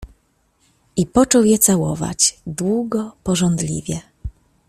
I 0.95 1.05
począł 1.05 1.43
je 1.43 1.57
całować- 1.59 2.39
długo 2.57 3.15
pożądliwie 3.23 4.01